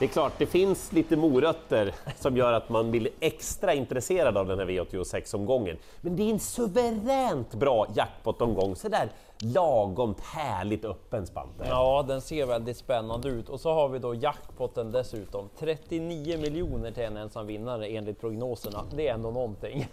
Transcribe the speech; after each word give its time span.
Det 0.00 0.06
är 0.06 0.08
klart, 0.08 0.32
det 0.38 0.46
finns 0.46 0.92
lite 0.92 1.16
morötter 1.16 1.94
som 2.20 2.36
gör 2.36 2.52
att 2.52 2.68
man 2.68 2.90
blir 2.90 3.08
extra 3.20 3.74
intresserad 3.74 4.36
av 4.36 4.46
den 4.46 4.58
här 4.58 4.66
V86-omgången. 4.66 5.76
Men 6.00 6.16
det 6.16 6.22
är 6.22 6.30
en 6.30 6.40
suveränt 6.40 7.54
bra 7.54 7.86
jackpot-omgång, 7.94 8.76
sådär 8.76 9.08
lagomt 9.38 10.20
härligt 10.20 10.84
öppen 10.84 11.26
Spante. 11.26 11.64
Ja, 11.68 12.04
den 12.08 12.20
ser 12.20 12.46
väldigt 12.46 12.76
spännande 12.76 13.28
ut. 13.28 13.48
Och 13.48 13.60
så 13.60 13.72
har 13.72 13.88
vi 13.88 13.98
då 13.98 14.14
jackpotten 14.14 14.92
dessutom. 14.92 15.48
39 15.58 16.38
miljoner 16.38 16.90
till 16.90 17.02
en 17.02 17.16
ensam 17.16 17.46
vinnare 17.46 17.86
enligt 17.86 18.20
prognoserna. 18.20 18.84
Det 18.96 19.08
är 19.08 19.14
ändå 19.14 19.30
någonting. 19.30 19.88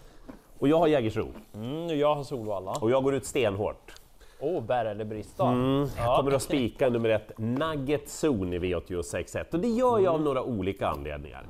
Och 0.60 0.68
jag 0.68 0.80
har 0.80 0.88
Jägersro. 0.88 1.28
Mm, 1.54 2.00
jag 2.00 2.16
har 2.16 2.24
Solvalla. 2.24 2.72
Och 2.72 2.92
jag 2.92 3.04
går 3.04 3.16
ut 3.16 3.26
stenhårt. 3.26 3.94
Åh, 4.40 4.58
oh, 4.58 4.64
bär 4.64 4.86
eller 4.86 5.06
brista. 5.06 5.48
Mm, 5.48 5.90
jag 5.98 6.16
kommer 6.16 6.32
att 6.32 6.42
spika 6.42 6.90
nummer 6.90 7.10
ett, 7.10 7.32
Nugget 7.38 8.24
Zone 8.24 8.56
i 8.56 8.60
V86.1 8.60 9.54
och 9.54 9.60
det 9.60 9.68
gör 9.68 10.00
jag 10.00 10.14
av 10.14 10.22
några 10.22 10.44
olika 10.44 10.88
anledningar. 10.88 11.46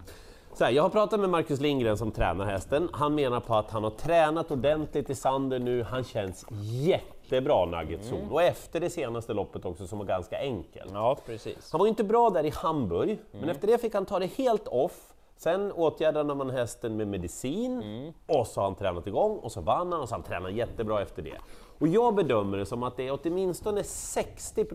Så 0.53 0.63
här, 0.63 0.71
jag 0.71 0.83
har 0.83 0.89
pratat 0.89 1.19
med 1.19 1.29
Marcus 1.29 1.59
Lindgren 1.59 1.97
som 1.97 2.11
tränar 2.11 2.45
hästen. 2.45 2.89
Han 2.93 3.15
menar 3.15 3.39
på 3.39 3.55
att 3.55 3.71
han 3.71 3.83
har 3.83 3.91
tränat 3.91 4.51
ordentligt 4.51 5.09
i 5.09 5.15
Sander 5.15 5.59
nu. 5.59 5.83
Han 5.83 6.03
känns 6.03 6.45
jättebra 6.61 7.65
Nugget 7.65 8.01
Zone 8.01 8.21
mm. 8.21 8.33
och 8.33 8.43
efter 8.43 8.79
det 8.79 8.89
senaste 8.89 9.33
loppet 9.33 9.65
också 9.65 9.87
som 9.87 9.99
var 9.99 10.05
ganska 10.05 10.39
enkelt. 10.39 10.91
Ja, 10.93 11.17
precis. 11.25 11.71
Han 11.71 11.79
var 11.79 11.87
inte 11.87 12.03
bra 12.03 12.29
där 12.29 12.45
i 12.45 12.49
Hamburg, 12.49 13.09
mm. 13.09 13.21
men 13.31 13.49
efter 13.49 13.67
det 13.67 13.77
fick 13.77 13.93
han 13.93 14.05
ta 14.05 14.19
det 14.19 14.37
helt 14.37 14.67
off 14.67 15.13
Sen 15.37 15.71
åtgärdade 15.71 16.35
man 16.35 16.49
hästen 16.49 16.97
med 16.97 17.07
medicin 17.07 17.81
mm. 17.81 18.13
och 18.27 18.47
så 18.47 18.59
har 18.59 18.65
han 18.65 18.75
tränat 18.75 19.07
igång 19.07 19.37
och 19.37 19.51
så 19.51 19.61
vann 19.61 19.91
han 19.91 20.01
och 20.01 20.09
så 20.09 20.15
har 20.15 20.19
han 20.19 20.27
tränat 20.27 20.53
jättebra 20.53 21.01
efter 21.01 21.21
det. 21.21 21.37
Och 21.79 21.87
jag 21.87 22.15
bedömer 22.15 22.57
det 22.57 22.65
som 22.65 22.83
att 22.83 22.97
det 22.97 23.07
är 23.07 23.19
åtminstone 23.23 23.83
60 23.83 24.65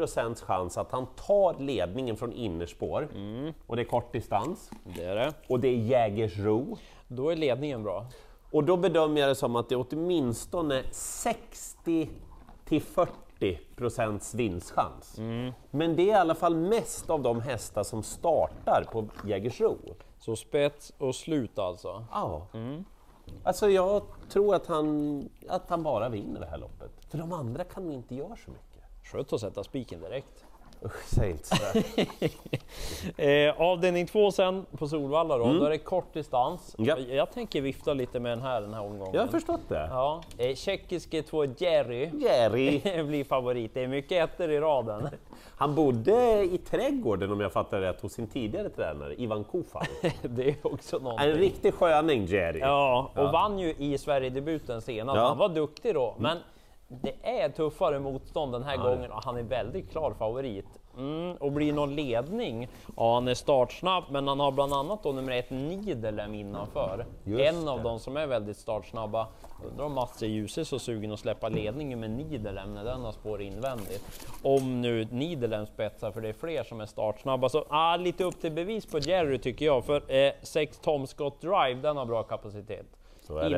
chans 0.46 0.78
att 0.78 0.92
han 0.92 1.06
tar 1.06 1.58
ledningen 1.58 2.16
från 2.16 2.32
innerspår. 2.32 3.08
Mm. 3.14 3.52
Och 3.66 3.76
det 3.76 3.82
är 3.82 3.86
kort 3.86 4.12
distans. 4.12 4.70
Det 4.84 5.04
är 5.04 5.14
det. 5.14 5.32
Och 5.48 5.60
det 5.60 5.68
är 5.68 5.76
Jägersro. 5.76 6.76
Då 7.08 7.30
är 7.30 7.36
ledningen 7.36 7.82
bra. 7.82 8.06
Och 8.50 8.64
då 8.64 8.76
bedömer 8.76 9.20
jag 9.20 9.30
det 9.30 9.34
som 9.34 9.56
att 9.56 9.68
det 9.68 9.74
är 9.74 9.86
åtminstone 9.90 10.82
60 10.90 12.10
till 12.64 12.82
40 12.82 13.60
procents 13.76 14.34
vinstchans. 14.34 15.18
Mm. 15.18 15.52
Men 15.70 15.96
det 15.96 16.02
är 16.02 16.06
i 16.06 16.12
alla 16.12 16.34
fall 16.34 16.56
mest 16.56 17.10
av 17.10 17.22
de 17.22 17.40
hästar 17.40 17.82
som 17.82 18.02
startar 18.02 18.84
på 18.92 19.08
Jägersro. 19.26 19.76
Så 20.24 20.36
spets 20.36 20.92
och 20.98 21.14
slut 21.14 21.58
alltså? 21.58 22.04
Ja. 22.10 22.46
Mm. 22.54 22.84
Alltså 23.42 23.70
jag 23.70 24.02
tror 24.28 24.54
att 24.54 24.66
han, 24.66 25.28
att 25.48 25.70
han 25.70 25.82
bara 25.82 26.08
vinner 26.08 26.40
det 26.40 26.46
här 26.46 26.58
loppet. 26.58 26.90
För 27.08 27.18
de 27.18 27.32
andra 27.32 27.64
kan 27.64 27.84
nog 27.84 27.94
inte 27.94 28.14
göra 28.14 28.36
så 28.36 28.50
mycket. 28.50 28.82
Skönt 29.04 29.32
att 29.32 29.40
sätta 29.40 29.64
spiken 29.64 30.00
direkt. 30.00 30.44
Usch, 30.84 31.04
säg 31.06 31.30
inte 31.30 31.44
sådär. 31.44 31.84
eh, 33.48 33.60
avdelning 33.60 34.06
två 34.06 34.32
sen 34.32 34.66
på 34.78 34.88
Solvalla 34.88 35.38
då, 35.38 35.44
mm. 35.44 35.58
då 35.58 35.64
är 35.64 35.70
det 35.70 35.78
kort 35.78 36.14
distans. 36.14 36.74
Ja. 36.78 36.98
Jag 36.98 37.32
tänker 37.32 37.60
vifta 37.60 37.94
lite 37.94 38.20
med 38.20 38.32
den 38.32 38.42
här 38.42 38.60
den 38.60 38.74
här 38.74 38.82
omgången. 38.82 39.14
Jag 39.14 39.20
har 39.20 39.28
förstått 39.28 39.68
det. 39.68 39.88
Ja. 39.90 40.22
Eh, 40.38 40.54
tjeckiske 40.54 41.22
två 41.22 41.44
Jerry, 41.44 42.10
Jerry. 42.20 43.02
blir 43.04 43.24
favorit. 43.24 43.74
Det 43.74 43.82
är 43.82 43.88
mycket 43.88 44.30
ettor 44.30 44.50
i 44.50 44.60
raden. 44.60 45.08
Han 45.56 45.74
bodde 45.74 46.44
i 46.44 46.58
trädgården 46.58 47.32
om 47.32 47.40
jag 47.40 47.52
fattar 47.52 47.80
rätt 47.80 48.00
hos 48.00 48.12
sin 48.12 48.26
tidigare 48.26 48.68
tränare 48.68 49.14
Ivan 49.14 49.44
Kofan. 49.44 49.82
det 50.22 50.48
är 50.48 50.56
också 50.62 50.98
någonting. 50.98 51.30
En 51.30 51.36
riktig 51.36 51.74
sköning 51.74 52.26
Jerry. 52.26 52.58
Ja, 52.58 53.10
och 53.14 53.22
ja. 53.22 53.30
vann 53.30 53.58
ju 53.58 53.74
i 53.78 53.98
Sverigedebuten 53.98 54.82
senast. 54.82 55.16
Ja. 55.16 55.28
Han 55.28 55.38
var 55.38 55.48
duktig 55.48 55.94
då, 55.94 56.14
men 56.18 56.38
det 57.02 57.42
är 57.42 57.48
tuffare 57.48 58.00
motstånd 58.00 58.52
den 58.52 58.62
här 58.62 58.74
ja, 58.76 58.82
gången 58.82 59.10
och 59.10 59.24
han 59.24 59.36
är 59.36 59.42
väldigt 59.42 59.90
klar 59.90 60.14
favorit. 60.18 60.81
Mm, 61.02 61.36
och 61.36 61.52
blir 61.52 61.72
någon 61.72 61.94
ledning? 61.94 62.68
Ja, 62.96 63.14
han 63.14 63.28
är 63.28 63.34
startsnabb, 63.34 64.04
men 64.10 64.28
han 64.28 64.40
har 64.40 64.52
bland 64.52 64.72
annat 64.72 65.02
då 65.02 65.12
nummer 65.12 65.32
ett 65.32 65.50
Nidelem 65.50 66.34
innanför. 66.34 67.06
Just 67.24 67.40
en 67.40 67.68
av 67.68 67.82
dem 67.82 67.98
som 67.98 68.16
är 68.16 68.26
väldigt 68.26 68.56
startsnabba. 68.56 69.28
Undrar 69.70 69.84
om 69.84 69.92
Mats 69.92 70.22
är 70.22 70.26
Djuse 70.26 70.64
så 70.64 70.78
sugen 70.78 71.12
att 71.12 71.20
släppa 71.20 71.48
ledningen 71.48 72.00
med 72.00 72.10
Nidelem 72.10 72.74
när 72.74 72.84
den 72.84 73.00
har 73.00 73.12
spår 73.12 73.42
invändigt. 73.42 74.28
Om 74.42 74.80
nu 74.80 75.04
Nidelem 75.04 75.66
spetsar, 75.66 76.12
för 76.12 76.20
det 76.20 76.28
är 76.28 76.32
fler 76.32 76.64
som 76.64 76.80
är 76.80 76.86
startsnabba. 76.86 77.48
Så 77.48 77.64
ah, 77.68 77.96
lite 77.96 78.24
upp 78.24 78.40
till 78.40 78.52
bevis 78.52 78.86
på 78.86 78.98
Jerry 78.98 79.38
tycker 79.38 79.66
jag, 79.66 79.84
för 79.84 80.14
eh, 80.14 80.32
6 80.42 80.78
Tom 80.78 81.06
Scott 81.06 81.40
Drive, 81.40 81.74
den 81.74 81.96
har 81.96 82.06
bra 82.06 82.22
kapacitet. 82.22 82.86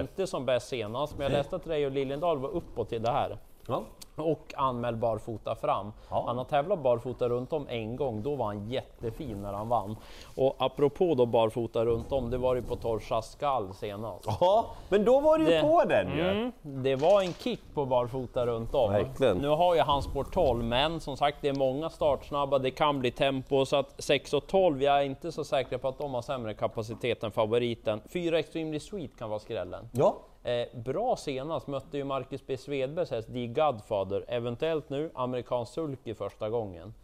Inte 0.00 0.26
som 0.26 0.47
bäst 0.47 0.69
senast, 0.69 1.19
men 1.19 1.22
jag 1.22 1.32
läste 1.32 1.56
att 1.56 1.66
Reijo 1.66 1.88
Liljendal 1.88 2.38
var 2.38 2.49
uppåt 2.49 2.88
till 2.88 3.03
det 3.03 3.11
här. 3.11 3.38
Ja 3.69 3.82
och 4.16 4.54
anmäld 4.56 4.98
barfota 4.98 5.54
fram. 5.54 5.92
Ja. 6.10 6.25
Han 6.26 6.38
har 6.38 6.44
tävlat 6.44 6.78
barfota 6.78 7.28
runt 7.28 7.52
om 7.52 7.69
en 7.69 7.97
gång, 7.97 8.22
då 8.22 8.34
var 8.34 8.47
han 8.47 8.70
jättefin 8.70 9.42
när 9.42 9.52
han 9.52 9.69
vann. 9.69 9.97
Och 10.34 10.56
apropå 10.58 11.14
då 11.14 11.26
barfota 11.26 11.84
runt 11.84 12.12
om, 12.12 12.30
det 12.30 12.38
var 12.38 12.54
ju 12.54 12.62
på 12.62 12.76
Torsa 12.76 13.22
skall 13.22 13.75
senast. 13.75 14.28
Ja, 14.41 14.66
men 14.88 15.04
då 15.04 15.20
var 15.20 15.38
du 15.38 15.54
ju 15.54 15.60
på 15.60 15.84
den 15.84 16.16
ju! 16.16 16.30
Mm, 16.30 16.52
det 16.62 16.97
var 16.97 17.22
en 17.22 17.32
kick 17.32 17.60
på 17.75 17.86
barfota 17.86 18.47
runt 18.47 18.75
om. 18.75 18.92
Verkligen. 18.92 19.38
Nu 19.38 19.48
har 19.48 19.75
ju 19.75 19.81
han 19.81 20.02
spår 20.02 20.25
12, 20.25 20.64
men 20.64 21.00
som 21.00 21.16
sagt 21.16 21.38
det 21.41 21.48
är 21.48 21.54
många 21.54 21.91
startsnabba, 21.91 22.58
det 22.58 22.70
kan 22.70 23.00
bli 23.00 23.10
tempo, 23.10 23.66
så 23.66 23.76
att 23.76 23.94
6 23.98 24.34
och 24.34 24.46
12, 24.46 24.82
jag 24.82 24.98
är 24.98 25.02
inte 25.02 25.32
så 25.32 25.44
säker 25.44 25.78
på 25.78 25.88
att 25.88 25.98
de 25.98 26.14
har 26.14 26.22
sämre 26.22 26.54
kapacitet 26.54 27.25
än 27.25 27.31
favoriten. 27.31 28.00
4 28.12 28.38
Extremely 28.38 28.81
Sweet 28.81 29.19
kan 29.19 29.31
vara 29.31 29.41
skrällen. 29.41 29.88
Ja, 29.92 30.16
Eh, 30.44 30.69
bra 30.72 31.16
senast 31.16 31.66
mötte 31.66 31.97
ju 31.97 32.05
Marcus 32.05 32.47
B. 32.47 32.56
Svedbergs 32.56 33.10
häst 33.10 33.28
The 33.32 33.47
Godfather, 33.47 34.25
eventuellt 34.28 34.91
nu 34.91 35.10
amerikansk 35.15 35.72
sulky 35.72 36.15
första 36.15 36.50
gången. 36.50 36.94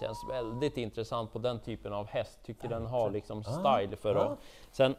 Känns 0.00 0.18
väldigt 0.30 0.76
intressant 0.76 1.32
på 1.32 1.38
den 1.38 1.60
typen 1.60 1.92
av 1.92 2.06
häst, 2.06 2.40
tycker 2.44 2.68
den 2.68 2.86
har 2.86 3.10
liksom 3.10 3.38
ah, 3.38 3.76
style 3.76 3.96
för 3.96 4.14
att... 4.14 4.38
Sen, 4.70 4.94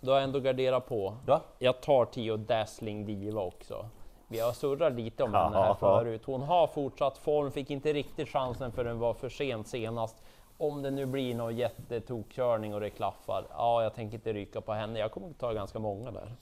då 0.00 0.10
har 0.10 0.16
jag 0.16 0.24
ändå 0.24 0.40
garderat 0.40 0.86
på. 0.86 1.16
Ja. 1.26 1.40
Jag 1.58 1.80
tar 1.80 2.04
Tio 2.04 2.36
Dazzling 2.36 3.06
Diva 3.06 3.40
också. 3.40 3.88
Vi 4.28 4.40
har 4.40 4.52
surrat 4.52 4.92
lite 4.92 5.22
om 5.22 5.34
henne 5.34 5.56
här 5.56 5.74
förut. 5.74 6.22
Hon 6.24 6.42
har 6.42 6.66
fortsatt 6.66 7.18
form, 7.18 7.52
fick 7.52 7.70
inte 7.70 7.92
riktigt 7.92 8.28
chansen 8.28 8.72
för 8.72 8.84
den 8.84 8.98
var 8.98 9.14
för 9.14 9.28
sent 9.28 9.68
senast. 9.68 10.16
Om 10.58 10.82
det 10.82 10.90
nu 10.90 11.06
blir 11.06 11.34
någon 11.34 11.56
jättetokkörning 11.56 12.74
och 12.74 12.80
det 12.80 12.90
klaffar, 12.90 13.46
ja, 13.50 13.82
jag 13.82 13.94
tänker 13.94 14.14
inte 14.14 14.32
ryka 14.32 14.60
på 14.60 14.72
henne. 14.72 14.98
Jag 14.98 15.10
kommer 15.10 15.30
att 15.30 15.38
ta 15.38 15.52
ganska 15.52 15.78
många 15.78 16.10
där. 16.10 16.32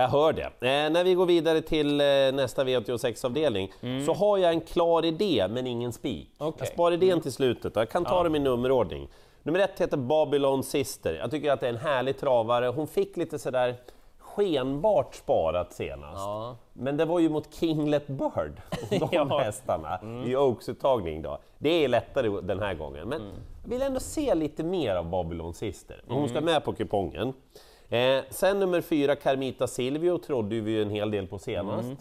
Jag 0.00 0.08
hör 0.08 0.32
det. 0.32 0.42
Eh, 0.44 0.90
när 0.90 1.04
vi 1.04 1.14
går 1.14 1.26
vidare 1.26 1.60
till 1.60 2.00
eh, 2.00 2.06
nästa 2.32 2.64
V86-avdelning 2.64 3.72
mm. 3.80 4.06
så 4.06 4.12
har 4.14 4.38
jag 4.38 4.52
en 4.52 4.60
klar 4.60 5.04
idé 5.04 5.46
men 5.50 5.66
ingen 5.66 5.92
spik. 5.92 6.30
Okay. 6.38 6.52
Jag 6.58 6.68
sparar 6.68 6.94
idén 6.94 7.08
mm. 7.08 7.20
till 7.20 7.32
slutet, 7.32 7.76
jag 7.76 7.90
kan 7.90 8.04
ta 8.04 8.16
ja. 8.16 8.22
dem 8.22 8.34
i 8.34 8.38
nummerordning. 8.38 9.08
Nummer 9.42 9.58
ett 9.58 9.80
heter 9.80 9.96
Babylon 9.96 10.62
Sister. 10.64 11.14
Jag 11.14 11.30
tycker 11.30 11.52
att 11.52 11.60
det 11.60 11.66
är 11.66 11.72
en 11.72 11.78
härlig 11.78 12.18
travare. 12.18 12.66
Hon 12.66 12.86
fick 12.86 13.16
lite 13.16 13.38
sådär 13.38 13.76
skenbart 14.18 15.14
sparat 15.14 15.72
senast. 15.72 16.18
Ja. 16.18 16.56
Men 16.72 16.96
det 16.96 17.04
var 17.04 17.18
ju 17.18 17.28
mot 17.28 17.54
Kinglet 17.54 18.06
Bird, 18.06 18.60
de 18.90 19.08
ja. 19.12 19.38
hästarna, 19.38 19.98
mm. 19.98 20.30
i 20.30 20.36
Oaks-uttagning 20.36 21.22
då. 21.22 21.38
Det 21.58 21.84
är 21.84 21.88
lättare 21.88 22.40
den 22.42 22.60
här 22.60 22.74
gången, 22.74 23.08
men 23.08 23.20
mm. 23.20 23.34
jag 23.62 23.70
vill 23.70 23.82
ändå 23.82 24.00
se 24.00 24.34
lite 24.34 24.62
mer 24.62 24.94
av 24.94 25.10
Babylon 25.10 25.54
Sister. 25.54 26.02
Hon 26.08 26.28
ska 26.28 26.38
mm. 26.38 26.52
med 26.52 26.64
på 26.64 26.72
kupongen. 26.72 27.32
Eh, 27.90 28.24
sen 28.30 28.60
nummer 28.60 28.80
fyra, 28.80 29.16
Carmita 29.16 29.66
Silvio, 29.66 30.18
trodde 30.18 30.60
vi 30.60 30.70
ju 30.70 30.82
en 30.82 30.90
hel 30.90 31.10
del 31.10 31.26
på 31.26 31.38
senast. 31.38 31.84
Mm. 31.88 31.96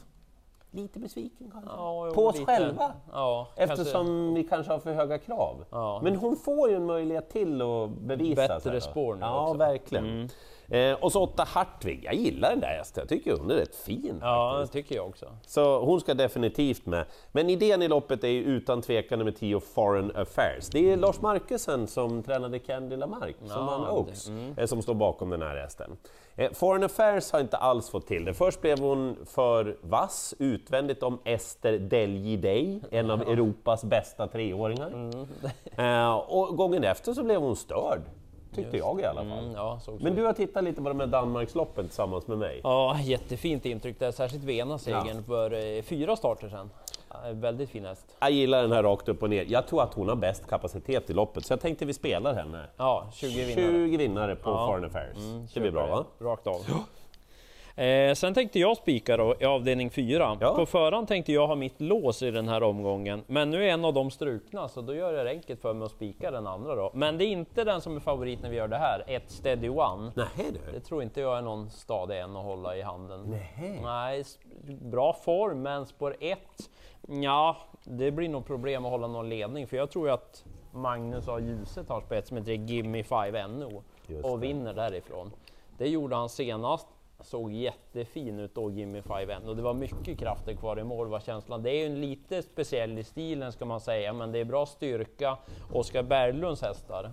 Lite 0.72 1.00
besviken 1.00 1.52
kanske? 1.52 1.70
Ja, 1.78 2.12
på 2.16 2.26
oss 2.28 2.34
lite. 2.40 2.46
själva? 2.46 2.92
Ja, 3.12 3.48
Eftersom 3.56 4.06
kanske... 4.08 4.34
vi 4.36 4.44
kanske 4.50 4.72
har 4.72 4.80
för 4.80 4.94
höga 4.94 5.18
krav. 5.18 5.66
Ja. 5.70 6.00
Men 6.04 6.16
hon 6.16 6.36
får 6.36 6.70
ju 6.70 6.76
en 6.76 6.86
möjlighet 6.86 7.30
till 7.30 7.62
att 7.62 7.90
bevisa 7.90 8.48
Bättre 8.48 8.82
sig. 8.82 8.92
spår 8.92 9.16
nu 9.16 9.22
Ja, 9.22 9.42
också. 9.44 9.58
verkligen. 9.58 10.06
Mm. 10.06 10.28
Eh, 10.70 10.94
och 10.94 11.12
så 11.12 11.24
åtta 11.24 11.44
Hartvig, 11.44 12.04
jag 12.04 12.14
gillar 12.14 12.50
den 12.50 12.60
där 12.60 12.68
hästen, 12.68 13.02
jag 13.02 13.10
tycker 13.10 13.38
hon 13.38 13.52
är 13.52 13.56
rätt 13.56 13.76
fin. 13.76 14.20
Ja, 14.22 14.58
det 14.60 14.68
tycker 14.68 14.96
jag 14.96 15.08
också. 15.08 15.26
Så 15.46 15.80
hon 15.80 16.02
ska 16.02 16.14
definitivt 16.14 16.86
med. 16.86 17.06
Men 17.32 17.50
idén 17.50 17.82
i 17.82 17.88
loppet 17.88 18.24
är 18.24 18.28
ju 18.28 18.44
utan 18.44 18.82
tvekan 18.82 19.20
nummer 19.20 19.32
10 19.32 19.60
Foreign 19.60 20.16
Affairs. 20.16 20.70
Det 20.70 20.80
är 20.80 20.88
mm. 20.88 21.00
Lars 21.00 21.22
Markusen 21.22 21.88
som 21.88 22.24
tränade 22.24 22.60
Candy 22.60 22.96
Lamarck, 22.96 23.36
som 23.46 23.66
vann 23.66 23.88
Oaks, 23.88 24.28
mm. 24.28 24.58
eh, 24.58 24.66
som 24.66 24.82
står 24.82 24.94
bakom 24.94 25.30
den 25.30 25.42
här 25.42 25.56
hästen. 25.56 25.98
Eh, 26.36 26.52
Foreign 26.52 26.84
Affairs 26.84 27.32
har 27.32 27.40
inte 27.40 27.58
alls 27.58 27.90
fått 27.90 28.08
till 28.08 28.26
det. 28.26 28.34
Först 28.34 28.62
blev 28.62 28.80
hon 28.80 29.18
för 29.26 29.78
vass 29.82 30.34
utvändigt 30.40 31.04
om 31.04 31.20
Ester 31.24 31.80
Delji 31.80 32.38
Day, 32.38 32.82
en 32.92 33.12
av 33.12 33.22
Europas 33.22 33.84
bästa 33.84 34.28
treåringar. 34.28 34.88
Mm. 34.88 35.28
Eh, 35.78 36.16
och 36.16 36.58
gången 36.58 36.84
efter 36.84 37.14
så 37.14 37.24
blev 37.24 37.42
hon 37.42 37.56
störd. 37.56 38.02
Tyckte 38.64 38.78
jag 38.78 39.02
i 39.02 39.04
alla 39.04 39.22
fall. 39.22 39.44
Mm, 39.44 39.54
ja, 39.54 39.80
Men 40.00 40.16
du 40.16 40.26
har 40.26 40.34
tittat 40.34 40.64
lite 40.64 40.82
på 40.82 40.90
de 40.90 41.00
här 41.00 41.08
Danmarksloppen 41.08 41.88
tillsammans 41.88 42.28
med 42.28 42.38
mig. 42.38 42.62
Ja, 42.64 43.00
jättefint 43.04 43.66
intryck 43.66 44.00
där, 44.00 44.12
särskilt 44.12 44.44
Vena-segern 44.44 45.18
ja. 45.18 45.24
för 45.26 45.78
eh, 45.78 45.84
fyra 45.84 46.16
starter 46.16 46.50
sedan. 46.50 46.70
väldigt 47.32 47.70
fin 47.70 47.86
häst. 47.86 48.16
Jag 48.20 48.32
gillar 48.32 48.62
den 48.62 48.72
här 48.72 48.84
rakt 48.84 49.10
upp 49.10 49.24
och 49.24 49.30
ner. 49.30 49.46
Jag 49.50 49.68
tror 49.68 49.84
att 49.84 49.94
hon 49.94 50.10
har 50.10 50.16
bäst 50.16 50.48
kapacitet 50.48 51.10
i 51.10 51.14
loppet, 51.14 51.46
så 51.46 51.54
jag 51.54 51.62
tänkte 51.62 51.86
vi 51.86 51.94
spelar 51.94 52.34
henne. 52.34 52.66
Ja, 52.78 53.08
20 53.14 53.46
vinnare. 53.46 53.72
20 53.72 53.98
vinnare 53.98 54.36
på 54.36 54.50
ja. 54.50 54.68
Foreign 54.68 54.86
Affairs. 54.86 55.18
Mm, 55.18 55.48
det 55.54 55.60
blir 55.60 55.72
bra 55.72 55.88
va? 55.88 56.06
Rakt 56.20 56.48
av. 56.48 56.62
Ja. 56.70 56.84
Eh, 57.78 58.14
sen 58.14 58.34
tänkte 58.34 58.60
jag 58.60 58.78
spika 58.78 59.18
då 59.18 59.36
i 59.40 59.46
avdelning 59.46 59.90
4. 59.90 60.38
Ja. 60.42 60.56
På 60.56 60.66
förhand 60.66 61.08
tänkte 61.08 61.32
jag 61.34 61.48
ha 61.48 61.56
mitt 61.56 61.82
lås 61.82 62.22
i 62.24 62.32
den 62.32 62.48
här 62.48 62.64
omgången, 62.64 63.24
men 63.28 63.50
nu 63.50 63.64
är 63.64 63.74
en 63.74 63.86
av 63.86 63.94
dem 63.94 64.12
strukna 64.12 64.68
så 64.68 64.82
då 64.82 64.96
gör 64.96 65.14
jag 65.14 65.26
det 65.26 65.32
enkelt 65.32 65.62
för 65.62 65.74
mig 65.74 65.86
att 65.86 65.92
spika 65.92 66.32
den 66.32 66.48
andra 66.48 66.76
då. 66.76 66.92
Men 66.94 67.18
det 67.18 67.26
är 67.26 67.28
inte 67.28 67.64
den 67.64 67.82
som 67.82 67.96
är 67.96 68.00
favorit 68.00 68.42
när 68.42 68.50
vi 68.50 68.56
gör 68.56 68.68
det 68.68 68.78
här, 68.78 69.04
ett 69.08 69.32
Steady 69.32 69.70
One. 69.70 70.12
Nej 70.16 70.28
du. 70.38 70.72
Det 70.72 70.80
tror 70.80 71.04
inte 71.04 71.22
jag 71.22 71.38
är 71.38 71.42
någon 71.42 71.70
stadig 71.70 72.20
en 72.20 72.36
att 72.36 72.44
hålla 72.44 72.78
i 72.78 72.82
handen. 72.82 73.24
Nej. 73.28 73.80
Nej, 73.84 74.24
bra 74.82 75.14
form, 75.14 75.62
men 75.62 75.86
spår 75.86 76.16
1, 76.20 76.40
ja, 77.08 77.58
det 77.84 78.12
blir 78.12 78.30
nog 78.30 78.46
problem 78.46 78.86
att 78.86 78.92
hålla 78.92 79.08
någon 79.08 79.30
ledning, 79.30 79.68
för 79.68 79.78
jag 79.78 79.92
tror 79.92 80.08
ju 80.08 80.14
att 80.14 80.46
Magnus 80.74 81.28
A. 81.28 81.40
Ljuset 81.40 81.90
har 81.90 82.02
spets 82.02 82.32
med 82.32 82.46
tre 82.46 82.56
Gimme 82.56 83.04
5 83.04 83.60
NO 83.60 83.84
och 84.24 84.44
vinner 84.44 84.74
därifrån. 84.74 85.32
Det 85.78 85.88
gjorde 85.90 86.16
han 86.16 86.30
senast, 86.30 86.88
såg 87.24 87.52
jättefin 87.52 88.40
ut 88.40 88.56
då, 88.56 88.72
Gimme 88.72 89.02
5 89.02 89.44
NO. 89.46 89.54
Det 89.54 89.62
var 89.62 89.74
mycket 89.74 90.20
krafter 90.20 90.54
kvar 90.54 90.80
i 90.80 90.84
mål 90.84 91.08
var 91.08 91.20
känslan. 91.20 91.64
Det 91.64 91.72
är 91.72 91.80
ju 91.80 91.86
en 91.86 92.02
lite 92.02 92.42
speciell 92.42 92.98
i 92.98 93.04
stilen 93.04 93.52
ska 93.52 93.66
man 93.66 93.80
säga, 93.80 94.14
men 94.14 94.32
det 94.32 94.40
är 94.40 94.46
bra 94.46 94.66
styrka. 94.66 95.38
Oskar 95.74 96.04
Berglunds 96.04 96.62
hästar. 96.62 97.12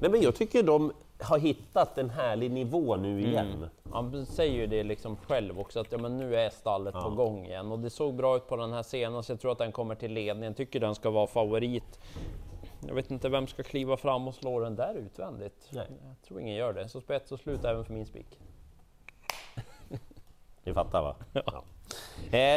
Nej, 0.00 0.10
men 0.10 0.22
jag 0.22 0.34
tycker 0.34 0.62
de 0.62 0.92
har 1.20 1.38
hittat 1.38 1.98
en 1.98 2.10
härlig 2.10 2.50
nivå 2.50 2.96
nu 2.96 3.20
igen. 3.20 3.66
Han 3.92 4.26
säger 4.26 4.54
ju 4.54 4.66
det 4.66 4.82
liksom 4.82 5.16
själv 5.16 5.60
också, 5.60 5.80
att 5.80 5.92
ja, 5.92 5.98
men 5.98 6.16
nu 6.16 6.36
är 6.36 6.50
stallet 6.50 6.94
på 6.94 7.10
gång 7.10 7.46
igen. 7.46 7.72
Och 7.72 7.78
det 7.78 7.90
såg 7.90 8.14
bra 8.14 8.36
ut 8.36 8.48
på 8.48 8.56
den 8.56 8.72
här 8.72 8.82
senast. 8.82 9.28
Jag 9.28 9.40
tror 9.40 9.52
att 9.52 9.58
den 9.58 9.72
kommer 9.72 9.94
till 9.94 10.12
ledningen. 10.12 10.54
Tycker 10.54 10.80
den 10.80 10.94
ska 10.94 11.10
vara 11.10 11.26
favorit. 11.26 12.00
Jag 12.86 12.94
vet 12.94 13.10
inte 13.10 13.28
vem 13.28 13.46
ska 13.46 13.62
kliva 13.62 13.96
fram 13.96 14.28
och 14.28 14.34
slå 14.34 14.60
den 14.60 14.76
där 14.76 14.94
utvändigt. 14.94 15.68
Nej. 15.70 15.86
Jag 16.08 16.22
tror 16.22 16.40
ingen 16.40 16.54
gör 16.54 16.72
det. 16.72 16.88
Så 16.88 17.00
spets 17.00 17.32
och 17.32 17.40
slut 17.40 17.64
även 17.64 17.84
för 17.84 17.92
min 17.92 18.06
spik. 18.06 18.38
Ni 20.66 20.72
fattar 20.72 21.02
va? 21.02 21.12
Ja. 21.34 21.42
Eh, 21.46 21.62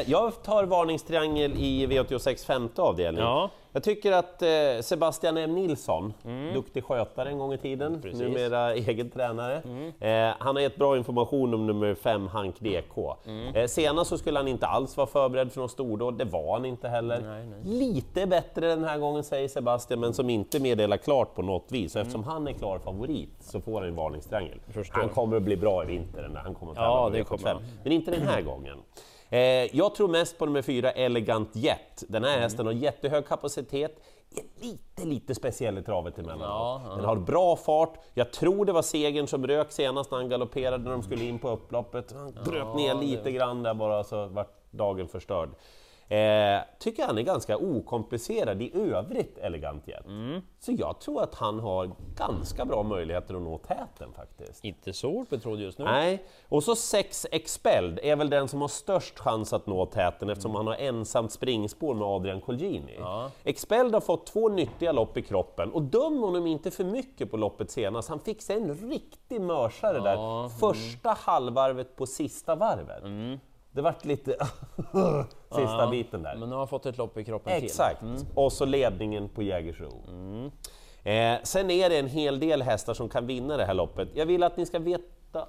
jag 0.05 0.43
tar 0.43 0.63
varningstriangel 0.63 1.51
i 1.57 1.87
V86 1.87 2.45
femte 2.45 2.81
avdelning. 2.81 3.21
Ja. 3.23 3.49
Jag 3.71 3.83
tycker 3.83 4.11
att 4.11 4.41
eh, 4.41 4.47
Sebastian 4.81 5.37
M 5.37 5.55
Nilsson, 5.55 6.13
duktig 6.53 6.83
skötare 6.83 7.29
en 7.29 7.39
gång 7.39 7.53
i 7.53 7.57
tiden, 7.57 7.87
Mm. 7.87 8.01
Precis. 8.01 8.19
Mm. 8.21 8.31
numera 8.33 8.73
egen 8.75 9.09
tränare. 9.09 9.55
Eh, 9.99 10.35
han 10.39 10.55
har 10.55 10.61
gett 10.61 10.75
bra 10.75 10.97
information 10.97 11.53
om 11.53 11.67
nummer 11.67 11.95
5, 11.95 12.27
Hank 12.27 12.55
DK. 12.59 13.15
Mm. 13.25 13.55
Eh, 13.55 13.67
senast 13.67 14.09
så 14.09 14.17
skulle 14.17 14.39
han 14.39 14.47
inte 14.47 14.65
alls 14.67 14.97
vara 14.97 15.07
förberedd 15.07 15.51
för 15.51 15.61
något 15.61 15.71
stordåd, 15.71 16.17
det 16.17 16.25
var 16.25 16.53
han 16.53 16.65
inte 16.65 16.87
heller. 16.87 17.21
Nej, 17.21 17.45
nej. 17.45 17.59
Lite 17.79 18.25
bättre 18.27 18.67
den 18.67 18.83
här 18.83 18.97
gången 18.97 19.23
säger 19.23 19.47
Sebastian, 19.47 19.99
men 19.99 20.13
som 20.13 20.29
inte 20.29 20.59
meddelar 20.59 20.97
klart 20.97 21.35
på 21.35 21.41
något 21.41 21.65
vis. 21.71 21.91
Så 21.91 21.99
Mm. 21.99 22.07
eftersom 22.07 22.23
han 22.23 22.47
är 22.47 22.53
klar 22.53 22.79
favorit 22.79 23.35
så 23.39 23.61
får 23.61 23.79
han 23.79 23.89
en 23.89 23.95
varningstriangel. 23.95 24.59
Han 24.91 25.09
kommer 25.09 25.37
att 25.37 25.43
bli 25.43 25.57
bra 25.57 25.83
i 25.83 25.87
vinter, 25.87 26.41
han 26.43 26.53
kommer 26.55 26.71
att 26.71 26.77
tävla 26.77 26.89
Ja, 26.89 27.03
på 27.03 27.09
det 27.09 27.23
V75. 27.23 27.37
kommer. 27.37 27.57
Men 27.83 27.91
inte 27.91 28.11
den 28.11 28.27
här 28.27 28.41
gången. 28.41 28.77
Eh, 29.29 29.39
jag 29.75 29.95
tror 29.95 30.07
mest 30.07 30.37
på 30.37 30.45
nummer 30.45 30.61
fyra, 30.61 30.91
Elegant 30.91 31.55
Jet. 31.55 32.03
Den 32.07 32.23
Mm. 32.23 32.33
här 32.33 32.39
hästen 32.41 32.65
har 32.65 32.73
jättehög 32.73 33.27
kapacitet, 33.27 33.99
är 34.35 34.65
lite, 34.65 35.05
lite 35.05 35.35
speciell 35.35 35.77
i 35.77 35.81
travet 35.83 36.17
emellanåt. 36.19 36.41
Ja, 36.47 36.81
ja. 36.89 36.95
Den 36.95 37.05
har 37.05 37.15
bra 37.15 37.55
fart. 37.55 37.93
Jag 38.13 38.31
tror 38.33 38.65
det 38.65 38.71
var 38.71 38.81
segern 38.81 39.27
som 39.27 39.47
rök 39.47 39.71
senast 39.71 40.11
när 40.11 40.17
han 40.17 40.29
galopperade 40.29 40.83
när 40.83 40.91
de 40.91 41.03
skulle 41.03 41.23
in 41.25 41.39
på 41.39 41.49
upploppet. 41.49 42.11
Han 42.13 42.31
dröp 42.31 42.75
ner 42.75 42.93
lite 42.95 43.31
grann 43.31 43.63
där 43.63 43.73
bara 43.73 44.03
så 44.03 44.25
vart 44.27 44.71
dagen 44.71 45.07
förstörd. 45.07 45.49
Eh, 46.07 46.61
tycker 46.79 47.05
han 47.05 47.17
är 47.17 47.21
ganska 47.21 47.57
okomplicerad 47.57 48.61
i 48.61 48.71
övrigt, 48.73 49.37
Elegant 49.37 49.87
Jet. 49.87 50.05
Mm. 50.05 50.41
Så 50.59 50.71
jag 50.71 50.99
tror 50.99 51.23
att 51.23 51.35
han 51.35 51.59
har 51.59 51.91
ganska 52.17 52.65
bra 52.65 52.83
möjligheter 52.83 53.35
att 53.35 53.41
nå 53.41 53.57
täten 53.57 54.13
faktiskt. 54.15 54.65
Inte 54.65 54.93
så 54.93 55.11
hårt 55.11 55.29
betrodd 55.29 55.59
just 55.59 55.79
nu. 55.79 55.85
Nej, 55.85 56.25
och 56.49 56.63
så 56.63 56.75
6 56.75 57.27
Expelled 57.31 57.99
är 58.03 58.15
väl 58.15 58.29
den 58.29 58.47
som 58.47 58.61
har 58.61 58.67
störst 58.67 59.19
chans 59.19 59.53
att 59.53 59.67
nå 59.67 59.85
täten 59.85 60.29
eftersom 60.29 60.55
han 60.55 60.67
har 60.67 60.75
ensamt 60.75 61.31
springspår 61.31 61.93
med 61.93 62.07
Adrian 62.07 62.41
Colgjini. 62.41 62.95
Ja. 62.99 63.31
Expelled 63.43 63.93
har 63.93 64.01
fått 64.01 64.27
två 64.27 64.49
nyttiga 64.49 64.91
lopp 64.91 65.17
i 65.17 65.21
kroppen 65.21 65.71
och 65.71 65.81
döm 65.81 66.19
honom 66.19 66.47
inte 66.47 66.71
för 66.71 66.83
mycket 66.83 67.31
på 67.31 67.37
loppet 67.37 67.71
senast. 67.71 68.09
Han 68.09 68.19
fick 68.19 68.41
sig 68.41 68.55
en 68.55 68.73
riktig 68.89 69.41
mörsare 69.41 69.99
där 69.99 70.49
första 70.49 71.09
halvvarvet 71.09 71.95
på 71.95 72.05
sista 72.05 72.55
varvet. 72.55 73.03
Det 73.75 73.81
vart 73.81 74.05
lite 74.05 74.31
sista 75.49 75.83
Ja, 75.83 75.87
biten 75.91 76.23
där. 76.23 76.35
Men 76.35 76.49
nu 76.49 76.55
har 76.55 76.59
han 76.59 76.67
fått 76.67 76.85
ett 76.85 76.97
lopp 76.97 77.17
i 77.17 77.23
kroppen 77.23 77.53
Exakt, 77.53 78.01
och 78.35 78.53
så 78.53 78.65
ledningen 78.65 79.29
på 79.29 79.43
Jägersro. 79.43 80.03
Eh, 81.03 81.37
sen 81.43 81.71
är 81.71 81.89
det 81.89 81.99
en 81.99 82.07
hel 82.07 82.39
del 82.39 82.61
hästar 82.61 82.93
som 82.93 83.09
kan 83.09 83.27
vinna 83.27 83.57
det 83.57 83.65
här 83.65 83.73
loppet. 83.73 84.09
Jag 84.13 84.25
vill 84.25 84.43
att 84.43 84.57
ni 84.57 84.65
ska 84.65 84.79
veta 84.79 85.47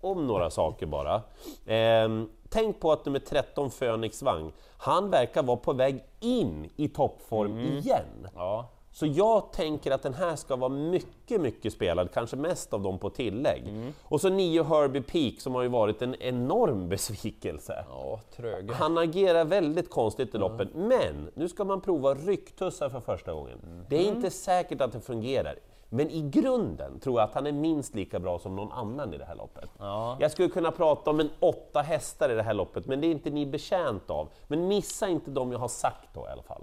om 0.00 0.26
några 0.26 0.50
saker 0.50 0.86
bara. 0.86 1.22
Ehm, 1.66 2.28
tänk 2.48 2.80
på 2.80 2.92
att 2.92 3.04
nummer 3.04 3.18
13 3.18 3.70
Phoenix 3.70 4.22
Wang, 4.22 4.52
han 4.78 5.10
verkar 5.10 5.42
vara 5.42 5.56
på 5.56 5.72
väg 5.72 6.04
in 6.20 6.70
i 6.76 6.88
toppform 6.88 7.58
igen. 7.58 7.82
till. 7.82 8.28
Ja. 8.34 8.68
Så 8.96 9.06
jag 9.06 9.52
tänker 9.52 9.90
att 9.90 10.02
den 10.02 10.14
här 10.14 10.36
ska 10.36 10.56
vara 10.56 10.68
mycket, 10.68 11.40
mycket 11.40 11.72
spelad, 11.72 12.12
kanske 12.12 12.36
mest 12.36 12.74
av 12.74 12.82
dem 12.82 12.98
på 12.98 13.10
tillägg. 13.10 13.92
Och 14.02 14.20
så 14.20 14.28
9 14.28 14.62
Herbie 14.62 15.02
Peak 15.02 15.40
som 15.40 15.54
har 15.54 15.62
ju 15.62 15.68
varit 15.68 16.02
en 16.02 16.14
enorm 16.14 16.88
besvikelse. 16.88 17.84
Ja, 17.88 18.20
trög. 18.36 18.70
Han 18.70 18.98
agerar 18.98 19.44
väldigt 19.44 19.90
konstigt 19.90 20.34
i 20.34 20.38
loppet, 20.38 20.68
men 20.74 21.30
nu 21.34 21.48
ska 21.48 21.64
man 21.64 21.80
prova 21.80 22.14
rycktussar 22.14 22.88
för 22.88 23.00
första 23.00 23.32
gången. 23.32 23.84
Det 23.88 23.96
är 23.96 24.08
inte 24.08 24.30
säkert 24.30 24.80
att 24.80 24.92
det 24.92 25.00
fungerar. 25.00 25.58
Men 25.88 26.10
i 26.10 26.30
grunden 26.30 27.00
tror 27.00 27.20
jag 27.20 27.28
att 27.28 27.34
han 27.34 27.46
är 27.46 27.52
minst 27.52 27.94
lika 27.94 28.18
bra 28.18 28.38
som 28.38 28.56
någon 28.56 28.72
annan 28.72 29.14
i 29.14 29.18
det 29.18 29.24
här 29.24 29.34
loppet. 29.34 29.70
Ja. 29.78 30.16
Jag 30.20 30.30
skulle 30.30 30.48
kunna 30.48 30.70
prata 30.70 31.10
om 31.10 31.20
en 31.20 31.30
åtta 31.40 31.80
hästar 31.80 32.30
i 32.30 32.34
det 32.34 32.42
här 32.42 32.54
loppet, 32.54 32.86
men 32.86 33.00
det 33.00 33.06
är 33.06 33.10
inte 33.10 33.30
ni 33.30 33.46
bekänt 33.46 34.10
av. 34.10 34.28
Men 34.46 34.68
missa 34.68 35.08
inte 35.08 35.30
de 35.30 35.52
jag 35.52 35.58
har 35.58 35.68
sagt 35.68 36.08
då 36.14 36.20
i 36.20 36.30
alla 36.30 36.42
fall. 36.42 36.62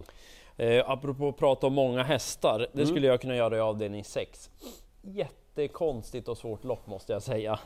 Eh, 0.57 0.89
apropå 0.89 1.27
att 1.27 1.37
prata 1.37 1.67
om 1.67 1.73
många 1.73 2.03
hästar, 2.03 2.59
det 2.59 2.81
Mm. 2.81 2.87
skulle 2.87 3.07
jag 3.07 3.21
kunna 3.21 3.35
göra 3.35 3.57
i 3.57 3.59
avdelning 3.59 4.03
6. 4.03 4.49
Jättekonstigt 5.01 6.27
och 6.27 6.37
svårt 6.37 6.63
lopp 6.63 6.87
måste 6.87 7.13
jag 7.13 7.21
säga. 7.21 7.59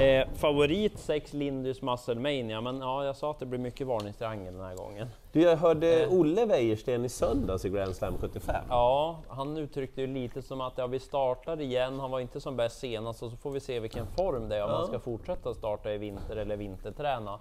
Eh, 0.00 0.28
favorit 0.34 0.98
6 0.98 1.32
Lindus 1.32 1.82
Muscle 1.82 2.14
Mania, 2.14 2.60
men 2.60 2.80
ja, 2.80 3.04
jag 3.04 3.16
sa 3.16 3.30
att 3.30 3.38
det 3.38 3.46
blir 3.46 3.58
mycket 3.58 3.86
varningstriangel 3.86 4.54
den 4.54 4.62
här 4.64 4.76
gången. 4.76 5.08
Du, 5.32 5.42
jag 5.42 5.56
hörde 5.56 6.06
Olle 6.10 6.46
Wäjersten 6.46 7.04
i 7.04 7.08
söndags 7.08 7.64
i 7.64 7.68
Grand 7.70 7.96
Slam 7.96 8.14
75. 8.20 8.64
Ja, 8.68 9.18
han 9.28 9.56
uttryckte 9.56 10.00
ju 10.00 10.06
lite 10.06 10.42
som 10.42 10.60
att 10.60 10.72
ja, 10.78 10.86
vi 10.86 11.00
startar 11.00 11.60
igen, 11.60 12.00
han 12.00 12.10
var 12.10 12.20
inte 12.20 12.40
som 12.40 12.56
bäst 12.56 12.78
senast 12.78 13.22
och 13.22 13.30
så 13.30 13.36
får 13.36 13.50
vi 13.50 13.60
se 13.60 13.80
vilken 13.80 14.06
form 14.06 14.48
det 14.48 14.56
är 14.56 14.64
om 14.64 14.70
man 14.70 14.86
ska 14.86 14.98
fortsätta 14.98 15.54
starta 15.54 15.92
i 15.92 15.98
vinter 15.98 16.36
eller 16.36 16.56
vinterträna. 16.56 17.38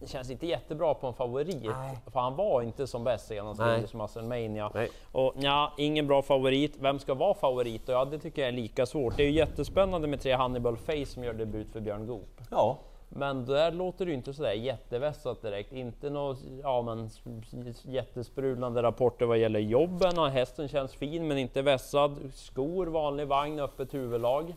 Det 0.00 0.06
känns 0.06 0.30
inte 0.30 0.46
jättebra 0.46 0.94
på 0.94 1.06
en 1.06 1.14
favorit, 1.14 1.62
Nej. 1.64 1.98
för 2.12 2.20
han 2.20 2.36
var 2.36 2.62
inte 2.62 2.86
som 2.86 3.04
bäst 3.04 3.26
senast, 3.26 3.60
Nej. 3.60 3.72
Lindus 3.72 3.94
Muscle 3.94 4.22
Mania. 4.22 4.70
Nej. 4.74 4.90
Och 5.12 5.34
ja, 5.36 5.72
ingen 5.78 6.06
bra 6.06 6.22
favorit. 6.22 6.76
Vem 6.80 6.98
ska 6.98 7.14
vara 7.14 7.34
favorit? 7.34 7.88
Och 7.88 7.94
ja, 7.94 8.04
det 8.04 8.18
tycker 8.18 8.42
jag 8.42 8.48
är 8.48 8.52
lika 8.52 8.86
svårt. 8.86 9.16
Det 9.16 9.22
är 9.22 9.26
ju 9.26 9.32
jättespännande 9.32 10.08
med 10.08 10.20
tre 10.20 10.32
Hannibal 10.32 10.76
Face 10.76 11.06
som 11.06 11.24
gör 11.24 11.32
debut 11.34 11.72
för 11.72 11.80
Björn 11.80 12.06
Goop. 12.06 12.40
Ja, 12.50 12.78
Men 13.08 13.44
där 13.46 13.72
låter 13.72 14.04
det 14.04 14.10
ju 14.10 14.16
inte 14.16 14.34
sådär 14.34 14.52
jättevässat 14.52 15.42
direkt. 15.42 15.72
Inte 15.72 16.10
några 16.10 16.36
ja, 16.62 16.82
men, 16.82 17.10
jättesprudlande 17.82 18.82
rapporter 18.82 19.26
vad 19.26 19.38
gäller 19.38 19.60
jobben. 19.60 20.12
Ja, 20.16 20.26
hästen 20.26 20.68
känns 20.68 20.94
fin 20.94 21.28
men 21.28 21.38
inte 21.38 21.62
vässad. 21.62 22.30
Skor, 22.34 22.86
vanlig 22.86 23.26
vagn, 23.26 23.60
öppet 23.60 23.94
huvudlag. 23.94 24.54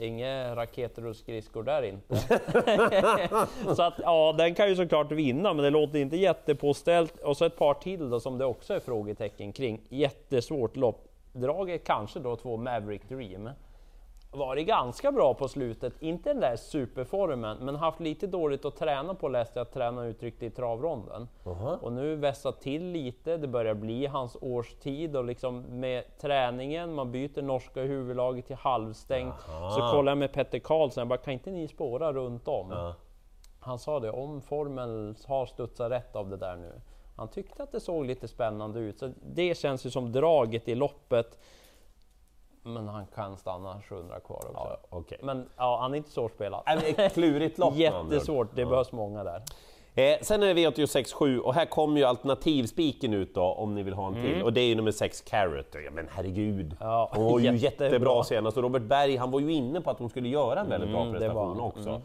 Inga 0.00 0.56
raketer 0.56 1.06
och 1.06 1.16
skridskor 1.16 1.62
där 1.62 1.82
inte. 1.82 2.16
så 3.76 3.82
att 3.82 3.94
ja, 4.02 4.34
den 4.38 4.54
kan 4.54 4.68
ju 4.68 4.76
såklart 4.76 5.12
vinna, 5.12 5.54
men 5.54 5.64
det 5.64 5.70
låter 5.70 5.98
inte 5.98 6.16
jättepåställt. 6.16 7.20
Och 7.20 7.36
så 7.36 7.44
ett 7.44 7.56
par 7.56 7.74
till 7.74 8.10
då 8.10 8.20
som 8.20 8.38
det 8.38 8.44
också 8.44 8.74
är 8.74 8.80
frågetecken 8.80 9.52
kring. 9.52 9.80
Jättesvårt 9.88 10.76
lopp. 10.76 11.08
Draget 11.32 11.84
kanske 11.84 12.20
då 12.20 12.36
två 12.36 12.56
Maverick 12.56 13.08
Dream. 13.08 13.50
Varit 14.32 14.66
ganska 14.66 15.12
bra 15.12 15.34
på 15.34 15.48
slutet, 15.48 16.02
inte 16.02 16.30
den 16.30 16.40
där 16.40 16.56
superformen, 16.56 17.58
men 17.58 17.76
haft 17.76 18.00
lite 18.00 18.26
dåligt 18.26 18.64
att 18.64 18.76
träna 18.76 19.14
på 19.14 19.28
läste 19.28 19.58
jag 19.58 19.66
att 19.66 19.72
träna 19.72 20.06
uttryckte 20.06 20.46
i 20.46 20.50
travronden. 20.50 21.28
Och 21.80 21.92
nu 21.92 22.16
vässat 22.16 22.60
till 22.60 22.84
lite, 22.84 23.36
det 23.36 23.48
börjar 23.48 23.74
bli 23.74 24.06
hans 24.06 24.36
årstid 24.40 25.16
och 25.16 25.24
liksom 25.24 25.80
med 25.80 26.18
träningen, 26.18 26.94
man 26.94 27.12
byter 27.12 27.42
norska 27.42 27.82
huvudlaget 27.82 28.46
till 28.46 28.56
halvstängt. 28.56 29.34
Så 29.76 29.90
kollar 29.92 30.10
jag 30.10 30.18
med 30.18 30.32
Petter 30.32 30.58
Karlsson, 30.58 31.00
jag 31.00 31.08
bara, 31.08 31.18
kan 31.18 31.32
inte 31.32 31.50
ni 31.50 31.68
spåra 31.68 32.12
runt 32.12 32.48
om? 32.48 32.70
Ja. 32.70 32.94
Han 33.60 33.78
sa 33.78 34.00
det, 34.00 34.10
om 34.10 34.40
formen 34.40 35.16
har 35.26 35.46
studsat 35.46 35.90
rätt 35.90 36.16
av 36.16 36.30
det 36.30 36.36
där 36.36 36.56
nu. 36.56 36.80
Han 37.16 37.28
tyckte 37.28 37.62
att 37.62 37.72
det 37.72 37.80
såg 37.80 38.06
lite 38.06 38.28
spännande 38.28 38.80
ut, 38.80 38.98
så 38.98 39.12
det 39.22 39.58
känns 39.58 39.86
ju 39.86 39.90
som 39.90 40.12
draget 40.12 40.68
i 40.68 40.74
loppet. 40.74 41.38
Men 42.62 42.88
han 42.88 43.06
kan 43.14 43.36
stanna 43.36 43.80
700 43.88 44.20
kvar 44.20 44.36
också. 44.36 44.50
ja 44.54 44.76
okej. 44.90 45.18
Men 45.22 45.48
ja, 45.56 45.78
han 45.80 45.92
är 45.92 45.96
inte 45.96 46.10
svårspelad. 46.10 46.62
Klurigt 47.14 47.58
lopp. 47.58 47.76
Jättesvårt, 47.76 48.48
det 48.54 48.64
behövs 48.66 48.92
många 48.92 49.24
där. 49.24 49.42
Eh, 49.94 50.18
sen 50.22 50.42
är 50.42 50.54
det 50.54 50.60
V86.7 50.70 51.38
och 51.38 51.54
här 51.54 51.66
kommer 51.66 51.98
ju 51.98 52.04
alternativspiken 52.04 53.14
ut 53.14 53.34
då 53.34 53.42
om 53.42 53.74
ni 53.74 53.82
vill 53.82 53.94
ha 53.94 54.06
en 54.06 54.14
till 54.14 54.42
och 54.42 54.52
det 54.52 54.60
är 54.60 54.66
ju 54.66 54.74
nummer 54.74 54.90
6 54.92 55.20
Carrot. 55.20 55.66
Ja, 55.84 55.90
men 55.92 56.08
herregud, 56.10 56.66
Mm. 56.66 56.76
Ja, 56.80 57.10
hon 57.14 57.24
var 57.24 57.38
ju 57.38 57.56
jättebra. 57.56 57.86
jättebra 57.86 58.24
senast 58.24 58.56
och 58.56 58.62
Robert 58.62 58.82
Berg 58.82 59.16
han 59.16 59.30
var 59.30 59.40
ju 59.40 59.52
inne 59.52 59.80
på 59.80 59.90
att 59.90 59.98
hon 59.98 60.08
skulle 60.10 60.28
göra 60.28 60.60
en 60.60 60.68
väldigt 60.68 60.90
bra 60.90 61.00
Mm, 61.00 61.12
det 61.12 61.18
prestation 61.18 61.56
var 61.58 61.92
han. 61.92 62.00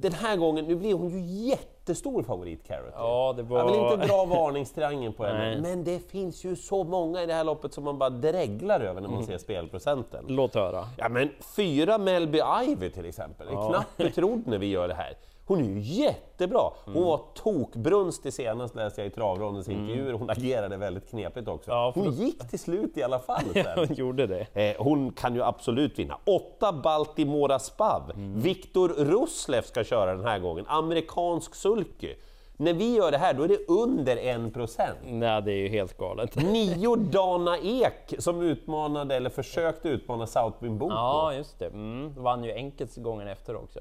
Den 0.00 0.12
här 0.12 0.36
gången, 0.36 0.64
nu 0.64 0.74
blir 0.74 0.94
hon 0.94 1.10
ju 1.10 1.48
jättestor 1.48 2.22
favorit 2.22 2.66
Carrot. 2.66 2.92
Ja, 2.96 3.34
det 3.36 3.42
var... 3.42 3.58
Jag 3.58 3.66
vill 3.66 3.80
inte 3.80 4.06
dra 4.06 4.24
varningstriangeln 4.24 5.12
på 5.12 5.24
henne, 5.24 5.60
men 5.62 5.84
det 5.84 5.98
finns 6.10 6.44
ju 6.44 6.56
så 6.56 6.84
många 6.84 7.22
i 7.22 7.26
det 7.26 7.34
här 7.34 7.44
loppet 7.44 7.74
som 7.74 7.84
man 7.84 7.98
bara 7.98 8.10
dreglar 8.10 8.80
över 8.80 9.00
när 9.00 9.08
man 9.08 9.24
ser 9.24 9.38
spelprocenten. 9.38 10.24
Låt 10.28 10.54
höra. 10.54 10.84
Ja 10.98 11.08
men 11.08 11.30
fyra 11.56 11.98
Melby 11.98 12.40
Ivy 12.68 12.90
till 12.90 13.06
exempel, 13.06 13.48
är 13.48 13.68
knappt 13.68 13.96
betrodd 13.96 14.42
när 14.46 14.58
vi 14.58 14.66
gör 14.66 14.88
det 14.88 14.94
här. 14.94 15.16
Hon 15.48 15.60
är 15.60 15.64
ju 15.64 15.80
jättebra! 15.80 16.70
Hon 16.84 17.04
var 17.04 17.20
tokbrunstig 17.34 18.32
senast 18.32 18.74
läste 18.74 19.00
jag 19.00 19.08
i 19.08 19.10
travrondens 19.10 19.68
intervjuer, 19.68 20.12
hon 20.12 20.30
agerade 20.30 20.76
väldigt 20.76 21.10
knepigt 21.10 21.48
också. 21.48 21.70
Ja, 21.70 21.92
hon 21.94 22.12
gick 22.12 22.48
till 22.50 22.58
slut 22.58 22.96
i 22.96 23.02
alla 23.02 23.18
fall. 23.18 23.44
Sen. 23.52 23.66
hon 23.76 23.94
gjorde 23.94 24.26
det. 24.26 24.46
Eh, 24.54 24.76
hon 24.78 25.12
kan 25.12 25.34
ju 25.34 25.42
absolut 25.42 25.98
vinna. 25.98 26.18
Åtta 26.24 26.72
Baltimora 26.72 27.58
Spav. 27.58 28.12
Viktor 28.34 28.88
Ruslev 28.88 29.62
ska 29.62 29.84
köra 29.84 30.14
den 30.14 30.24
här 30.24 30.38
gången. 30.38 30.64
Amerikansk 30.68 31.54
sulky. 31.54 32.14
När 32.56 32.74
vi 32.74 32.96
gör 32.96 33.10
det 33.10 33.18
här, 33.18 33.34
då 33.34 33.42
är 33.42 33.48
det 33.48 33.68
under 33.68 34.16
1%. 34.16 34.80
Nej, 35.04 35.42
det 35.42 35.52
är 35.52 35.56
ju 35.56 35.68
helt 35.68 35.98
galet. 35.98 36.36
Nio 36.52 36.96
Dana 36.96 37.58
Ek 37.58 38.14
som 38.18 38.40
utmanade, 38.42 39.14
eller 39.16 39.30
försökte 39.30 39.88
utmana 39.88 40.26
Southwind 40.26 40.78
Boko. 40.78 40.94
Ja, 40.94 41.34
just 41.34 41.58
det. 41.58 41.66
Mm. 41.66 42.14
Vann 42.16 42.44
ju 42.44 42.52
enkelt 42.52 42.96
gången 42.96 43.28
efter 43.28 43.56
också. 43.56 43.80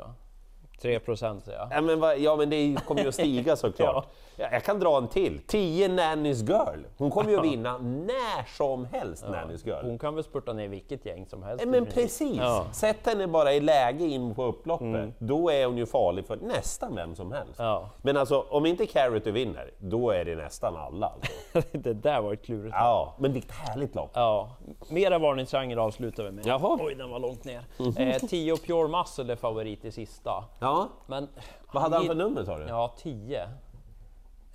3 0.81 0.99
procent 0.99 1.43
ja. 1.47 1.67
Ja 1.71 1.81
men, 1.81 1.99
vad- 1.99 2.17
ja 2.19 2.35
men 2.35 2.49
det 2.49 2.75
kommer 2.87 3.01
ju 3.01 3.07
att 3.07 3.13
stiga 3.13 3.55
såklart. 3.55 4.07
ja. 4.37 4.47
Jag 4.51 4.63
kan 4.63 4.79
dra 4.79 4.97
en 4.97 5.07
till. 5.07 5.39
10 5.47 5.87
Nannys 5.87 6.41
Girl. 6.41 6.79
Hon 6.97 7.11
kommer 7.11 7.31
ju 7.31 7.37
att 7.39 7.45
vinna 7.45 7.77
när 7.77 8.55
som 8.57 8.85
helst, 8.85 9.25
Nannys 9.29 9.65
Girl. 9.65 9.81
Hon 9.85 9.99
kan 9.99 10.15
väl 10.15 10.23
spurta 10.23 10.53
ner 10.53 10.67
vilket 10.67 11.05
gäng 11.05 11.25
som 11.25 11.43
helst. 11.43 11.63
Ja, 11.65 11.71
men 11.71 11.85
precis! 11.85 12.37
Ja. 12.37 12.65
Sätt 12.73 12.97
henne 13.05 13.27
bara 13.27 13.53
i 13.53 13.59
läge 13.59 14.05
in 14.05 14.35
på 14.35 14.43
upploppet, 14.43 15.09
då 15.19 15.49
är 15.51 15.65
hon 15.65 15.77
ju 15.77 15.85
farlig 15.85 16.25
för 16.25 16.35
nästan 16.37 16.95
vem 16.95 17.15
som 17.15 17.31
helst. 17.31 17.53
Ja. 17.57 17.89
Men 18.01 18.17
alltså, 18.17 18.45
om 18.49 18.65
inte 18.65 18.85
Carrot 18.85 19.27
vinner, 19.27 19.71
då 19.79 20.09
är 20.11 20.25
det 20.25 20.35
nästan 20.35 20.75
alla. 20.77 21.07
Alltså. 21.53 21.69
det 21.77 21.93
där 21.93 22.21
var 22.21 22.33
ett 22.33 22.45
klurigt. 22.45 22.75
ja, 22.79 23.15
men 23.19 23.33
vilket 23.33 23.51
härligt 23.51 23.95
lopp! 23.95 24.11
Ja, 24.13 24.49
mera 24.89 25.19
varningstriangel 25.19 25.79
avslutar 25.79 26.23
vi 26.23 26.31
med. 26.31 26.45
Jaha. 26.45 26.77
Oj, 26.81 26.95
den 26.95 27.09
var 27.09 27.19
långt 27.19 27.43
ner. 27.43 27.61
Eh, 27.97 28.17
10 28.29 28.57
Pure 28.57 28.87
Muscle 28.87 29.31
är 29.33 29.35
favorit 29.35 29.85
i 29.85 29.91
sista. 29.91 30.43
Ja, 30.65 30.89
Men 31.05 31.27
vad 31.73 31.83
hade 31.83 31.95
han 31.95 32.05
för 32.05 32.15
nummer 32.15 32.43
sa 32.45 32.57
du? 32.57 32.65
Ja, 32.67 32.93
10. 32.97 33.49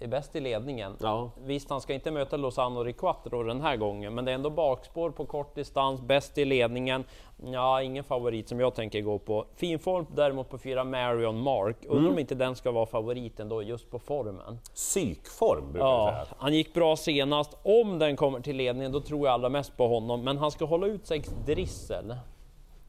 Är 0.02 0.06
bäst 0.08 0.36
i 0.36 0.40
ledningen. 0.40 0.96
Ja. 1.00 1.30
Visst, 1.44 1.70
han 1.70 1.80
ska 1.80 1.94
inte 1.94 2.10
möta 2.10 2.36
Lozano 2.36 2.82
Riquatro 2.84 3.42
den 3.42 3.60
här 3.60 3.76
gången, 3.76 4.14
men 4.14 4.24
det 4.24 4.30
är 4.30 4.34
ändå 4.34 4.50
bakspår 4.50 5.10
på 5.10 5.26
kort 5.26 5.54
distans, 5.54 6.00
bäst 6.00 6.38
i 6.38 6.44
ledningen. 6.44 7.04
Ja, 7.44 7.82
ingen 7.82 8.04
favorit 8.04 8.48
som 8.48 8.60
jag 8.60 8.74
tänker 8.74 9.00
gå 9.00 9.18
på. 9.18 9.46
Fin 9.54 9.78
form 9.78 10.06
däremot 10.14 10.48
på 10.48 10.58
fyra 10.58 10.84
Marion 10.84 11.42
Mark. 11.42 11.76
Undrar 11.84 11.98
Mm. 11.98 12.12
om 12.12 12.18
inte 12.18 12.34
den 12.34 12.56
ska 12.56 12.70
vara 12.70 12.86
favoriten 12.86 13.48
då, 13.48 13.62
just 13.62 13.90
på 13.90 13.98
formen. 13.98 14.58
Psykform 14.74 15.72
brukar 15.72 15.86
jag 15.88 15.98
Ja, 15.98 16.24
säga. 16.24 16.36
han 16.38 16.54
gick 16.54 16.74
bra 16.74 16.96
senast. 16.96 17.56
Om 17.62 17.98
den 17.98 18.16
kommer 18.16 18.40
till 18.40 18.56
ledningen, 18.56 18.92
då 18.92 19.00
tror 19.00 19.26
jag 19.26 19.32
allra 19.34 19.48
mest 19.48 19.76
på 19.76 19.88
honom. 19.88 20.24
Men 20.24 20.38
han 20.38 20.50
ska 20.50 20.64
hålla 20.64 20.86
ut 20.86 21.06
sex 21.06 21.28
Drissel. 21.46 22.14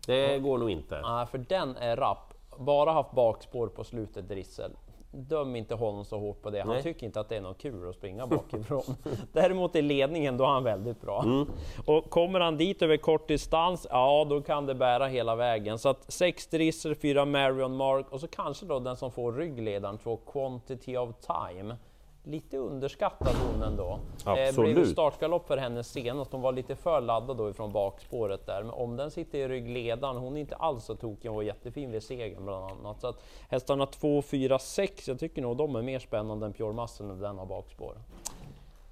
Det 0.08 0.40
går 0.40 0.58
nog 0.58 0.70
inte. 0.70 1.00
Ja, 1.04 1.28
för 1.32 1.38
den 1.38 1.78
är 1.78 1.96
rapp. 1.96 2.31
Bara 2.58 2.92
haft 2.92 3.12
bakspår 3.12 3.68
på 3.68 3.84
slutet 3.84 4.30
Drissel. 4.30 4.72
Döm 5.14 5.56
inte 5.56 5.76
honom 5.76 6.06
så 6.06 6.20
hårt 6.20 6.42
på 6.42 6.50
det. 6.50 6.60
Han 6.60 6.70
Nej. 6.70 6.84
tycker 6.84 7.06
inte 7.06 7.20
att 7.20 7.30
det 7.30 7.36
är 7.36 7.42
något 7.42 7.58
kul 7.58 7.90
att 7.90 7.96
springa 7.96 8.28
bakifrån. 8.28 8.96
Däremot 9.34 9.76
i 9.76 9.82
ledningen, 9.82 10.38
då 10.38 10.44
är 10.44 10.48
han 10.48 10.64
väldigt 10.64 11.02
bra. 11.02 11.24
Mm. 11.24 11.48
Och 11.86 12.10
kommer 12.10 12.40
han 12.40 12.58
dit 12.58 12.82
över 12.82 12.98
kort 12.98 13.28
distans, 13.28 13.88
ja 13.90 14.26
då 14.30 14.42
kan 14.42 14.66
det 14.66 14.76
bära 14.76 15.08
hela 15.08 15.36
vägen. 15.36 15.80
Så 15.80 15.90
att 15.90 16.12
sex 16.12 16.48
Drissel, 16.48 16.96
fyra 16.96 17.26
Marion 17.26 17.76
Mark 17.76 18.06
och 18.12 18.20
så 18.20 18.28
kanske 18.28 18.66
då 18.66 18.80
den 18.80 18.96
som 18.96 19.12
får 19.12 19.34
ryggledaren, 19.34 19.98
två 19.98 20.18
Quantity 20.18 20.98
of 20.98 21.10
Time. 21.16 21.76
Lite 22.24 22.58
underskattad 22.58 23.36
hon 23.36 23.64
ändå. 23.64 24.00
Eh, 24.26 24.34
blev 24.34 24.48
Absolut. 24.48 24.78
ju 24.78 24.86
startgalopp 24.86 25.48
för 25.48 25.58
henne 25.58 25.84
senast. 25.84 26.32
Hon 26.32 26.42
var 26.42 26.52
lite 26.52 26.76
för 26.76 27.02
laddad 27.02 27.38
då 27.38 27.50
ifrån 27.50 27.72
bakspåret 27.72 28.46
där. 28.46 28.64
Men 28.64 28.72
om 28.72 28.96
den 28.96 29.12
sitter 29.12 29.38
i 29.38 29.48
ryggledaren, 29.48 30.18
hon 30.18 30.38
är 30.38 30.42
inte 30.42 30.56
alls 30.56 30.86
så 30.86 30.96
tokig. 30.96 31.30
Hon 31.30 31.36
var 31.36 31.44
jättefin 31.44 31.92
vid 31.92 32.04
segern 32.04 32.46
bland 32.46 32.66
annat. 32.66 33.02
Så 33.02 33.08
att 33.08 33.24
hästarna 33.50 33.86
2, 33.86 34.22
4, 34.22 34.60
6, 34.60 35.08
jag 35.08 35.20
tycker 35.20 35.42
nog 35.42 35.58
de 35.58 35.76
är 35.76 35.82
mer 35.82 36.00
spännande 36.00 36.46
än 36.46 36.54
Pure 36.54 36.74
Muscle 36.74 37.06
när 37.06 37.16
den 37.16 37.38
har 37.38 37.46
bakspår. 37.46 37.98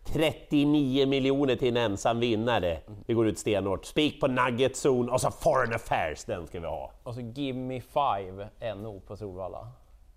39 0.03 1.07
miljoner 1.07 1.55
till 1.55 1.77
en 1.77 1.91
ensam 1.91 2.19
vinnare. 2.19 2.79
Vi 3.05 3.13
går 3.13 3.27
ut 3.27 3.39
stenhårt. 3.39 3.85
Spik 3.85 4.19
på 4.19 4.27
Nugget 4.27 4.85
Zone 4.85 5.11
och 5.11 5.21
så 5.21 5.31
Foreign 5.31 5.73
Affairs, 5.73 6.23
den 6.25 6.47
ska 6.47 6.59
vi 6.59 6.67
ha. 6.67 6.91
Och 7.03 7.13
så 7.13 7.21
Gimme 7.21 7.81
5 7.81 8.43
NO 8.81 8.99
på 8.99 9.17
Solvalla. 9.17 9.67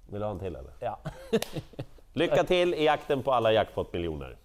Vill 0.07 0.21
du 0.21 0.27
ha 0.27 0.33
en 0.33 0.39
till 0.39 0.57
eller? 0.57 0.73
Ja. 0.81 0.99
Lycka 2.13 2.45
till 2.45 2.75
i 2.75 2.85
jakten 2.85 3.23
på 3.23 3.33
alla 3.33 3.53
jackpot-miljoner. 3.53 4.37